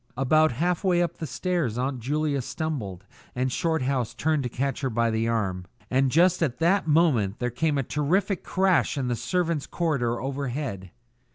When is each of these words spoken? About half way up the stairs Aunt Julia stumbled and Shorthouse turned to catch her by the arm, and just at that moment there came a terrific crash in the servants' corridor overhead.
About 0.17 0.53
half 0.53 0.83
way 0.83 0.99
up 1.03 1.17
the 1.17 1.27
stairs 1.27 1.77
Aunt 1.77 1.99
Julia 1.99 2.41
stumbled 2.41 3.05
and 3.35 3.51
Shorthouse 3.51 4.15
turned 4.15 4.41
to 4.41 4.49
catch 4.49 4.81
her 4.81 4.89
by 4.89 5.11
the 5.11 5.27
arm, 5.27 5.65
and 5.91 6.09
just 6.09 6.41
at 6.41 6.57
that 6.57 6.87
moment 6.87 7.37
there 7.37 7.51
came 7.51 7.77
a 7.77 7.83
terrific 7.83 8.43
crash 8.43 8.97
in 8.97 9.09
the 9.09 9.15
servants' 9.15 9.67
corridor 9.67 10.19
overhead. 10.19 10.89